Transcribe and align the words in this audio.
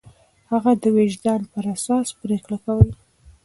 هغه 0.51 0.71
د 0.81 0.83
وجدان 0.97 1.41
پر 1.51 1.65
اساس 1.75 2.07
پرېکړې 2.21 2.57
کولې. 2.65 2.93